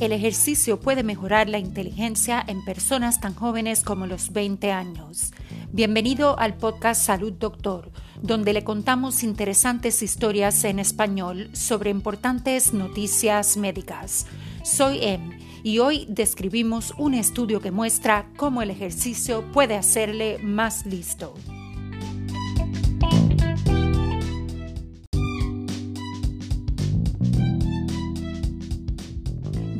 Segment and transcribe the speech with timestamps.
[0.00, 5.34] El ejercicio puede mejorar la inteligencia en personas tan jóvenes como los 20 años.
[5.72, 7.92] Bienvenido al podcast Salud Doctor,
[8.22, 14.26] donde le contamos interesantes historias en español sobre importantes noticias médicas.
[14.64, 20.86] Soy Em y hoy describimos un estudio que muestra cómo el ejercicio puede hacerle más
[20.86, 21.34] listo.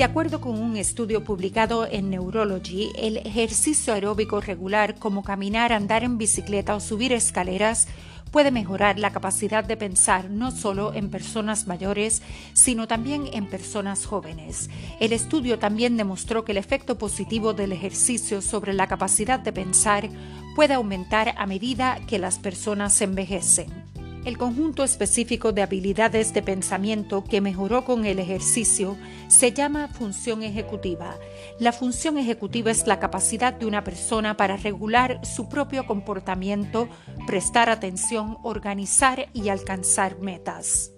[0.00, 6.04] De acuerdo con un estudio publicado en Neurology, el ejercicio aeróbico regular como caminar, andar
[6.04, 7.86] en bicicleta o subir escaleras
[8.30, 12.22] puede mejorar la capacidad de pensar no solo en personas mayores,
[12.54, 14.70] sino también en personas jóvenes.
[15.00, 20.08] El estudio también demostró que el efecto positivo del ejercicio sobre la capacidad de pensar
[20.56, 23.89] puede aumentar a medida que las personas envejecen.
[24.24, 28.98] El conjunto específico de habilidades de pensamiento que mejoró con el ejercicio
[29.28, 31.16] se llama función ejecutiva.
[31.58, 36.86] La función ejecutiva es la capacidad de una persona para regular su propio comportamiento,
[37.26, 40.92] prestar atención, organizar y alcanzar metas.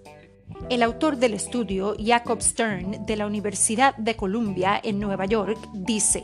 [0.73, 6.23] El autor del estudio, Jacob Stern, de la Universidad de Columbia en Nueva York, dice,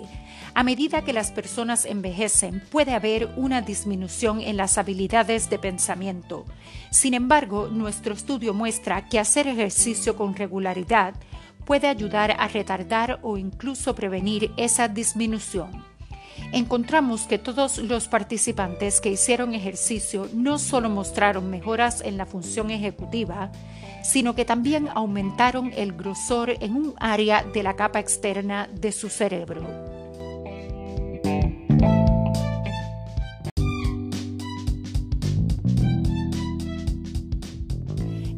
[0.56, 6.46] a medida que las personas envejecen, puede haber una disminución en las habilidades de pensamiento.
[6.90, 11.14] Sin embargo, nuestro estudio muestra que hacer ejercicio con regularidad
[11.64, 15.89] puede ayudar a retardar o incluso prevenir esa disminución.
[16.52, 22.72] Encontramos que todos los participantes que hicieron ejercicio no solo mostraron mejoras en la función
[22.72, 23.52] ejecutiva,
[24.04, 29.10] sino que también aumentaron el grosor en un área de la capa externa de su
[29.10, 30.09] cerebro.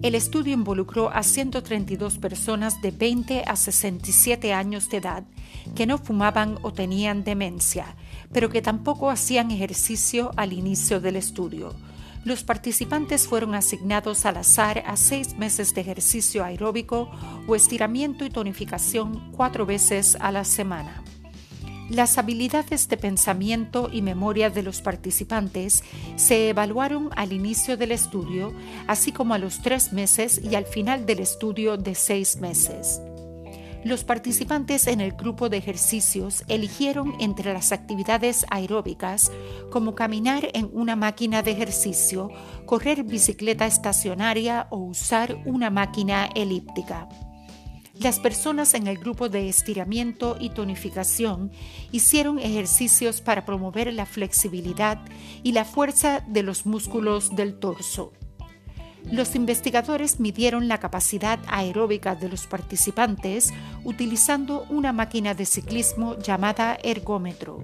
[0.02, 5.24] El estudio involucró a 132 personas de 20 a 67 años de edad
[5.76, 7.96] que no fumaban o tenían demencia,
[8.34, 11.76] pero que tampoco hacían ejercicio al inicio del estudio.
[12.24, 17.12] Los participantes fueron asignados al azar a seis meses de ejercicio aeróbico
[17.48, 21.04] o estiramiento y tonificación cuatro veces a la semana.
[21.92, 25.84] Las habilidades de pensamiento y memoria de los participantes
[26.16, 28.54] se evaluaron al inicio del estudio,
[28.88, 33.02] así como a los tres meses y al final del estudio de seis meses.
[33.84, 39.30] Los participantes en el grupo de ejercicios eligieron entre las actividades aeróbicas
[39.70, 42.30] como caminar en una máquina de ejercicio,
[42.66, 47.10] correr bicicleta estacionaria o usar una máquina elíptica.
[48.02, 51.52] Las personas en el grupo de estiramiento y tonificación
[51.92, 54.98] hicieron ejercicios para promover la flexibilidad
[55.44, 58.12] y la fuerza de los músculos del torso.
[59.12, 63.54] Los investigadores midieron la capacidad aeróbica de los participantes
[63.84, 67.64] utilizando una máquina de ciclismo llamada ergómetro,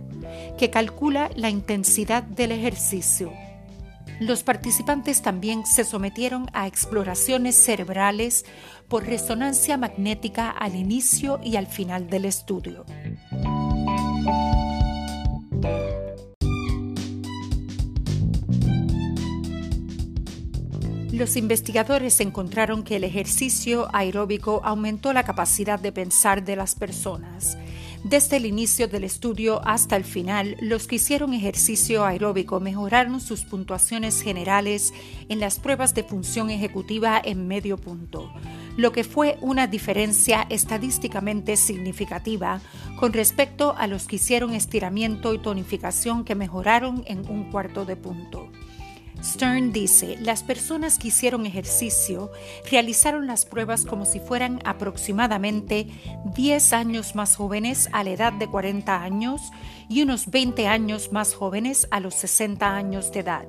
[0.59, 3.34] que calcula la intensidad del ejercicio.
[4.19, 8.45] Los participantes también se sometieron a exploraciones cerebrales
[8.88, 12.85] por resonancia magnética al inicio y al final del estudio.
[21.17, 27.57] Los investigadores encontraron que el ejercicio aeróbico aumentó la capacidad de pensar de las personas
[28.03, 33.44] desde el inicio del estudio hasta el final, los que hicieron ejercicio aeróbico mejoraron sus
[33.44, 34.94] puntuaciones generales
[35.29, 38.31] en las pruebas de función ejecutiva en medio punto,
[38.78, 42.61] lo que fue una diferencia estadísticamente significativa
[42.99, 47.95] con respecto a los que hicieron estiramiento y tonificación que mejoraron en un cuarto de
[47.95, 48.49] punto.
[49.23, 52.31] Stern dice, las personas que hicieron ejercicio
[52.72, 55.88] realizaron las pruebas como si fueran aproximadamente
[56.35, 59.41] 10 años más jóvenes a la edad de 40 años
[59.89, 63.47] y unos 20 años más jóvenes a los 60 años de edad.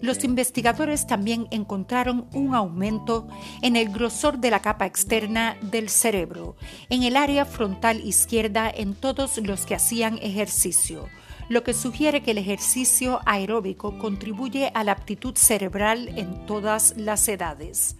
[0.00, 3.26] Los investigadores también encontraron un aumento
[3.62, 6.56] en el grosor de la capa externa del cerebro,
[6.88, 11.08] en el área frontal izquierda en todos los que hacían ejercicio
[11.48, 17.28] lo que sugiere que el ejercicio aeróbico contribuye a la aptitud cerebral en todas las
[17.28, 17.96] edades.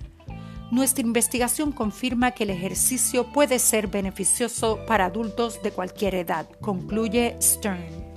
[0.71, 7.37] Nuestra investigación confirma que el ejercicio puede ser beneficioso para adultos de cualquier edad, concluye
[7.41, 8.08] Stern.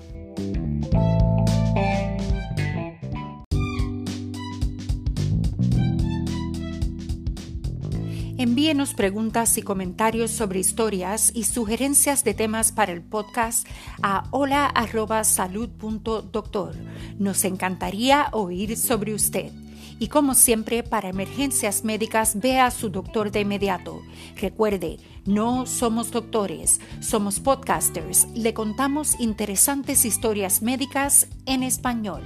[8.42, 13.68] Envíenos preguntas y comentarios sobre historias y sugerencias de temas para el podcast
[14.02, 16.76] a hola.salud.doctor.
[17.20, 19.52] Nos encantaría oír sobre usted.
[20.00, 24.02] Y como siempre, para emergencias médicas, vea a su doctor de inmediato.
[24.38, 24.98] Recuerde,
[25.28, 28.28] no somos doctores, somos podcasters.
[28.34, 32.24] Le contamos interesantes historias médicas en español.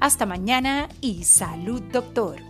[0.00, 2.40] Hasta mañana y salud, doctor.